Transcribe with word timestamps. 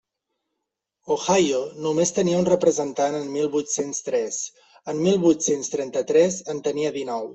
Ohio 1.15 1.59
només 1.87 2.13
tenia 2.15 2.39
un 2.43 2.49
representant 2.51 3.17
en 3.19 3.29
mil 3.35 3.51
vuit-cents 3.57 4.01
tres; 4.09 4.41
en 4.95 5.03
mil 5.09 5.21
vuit-cents 5.27 5.71
trenta-tres 5.75 6.41
en 6.57 6.65
tenia 6.71 6.95
dinou. 6.99 7.29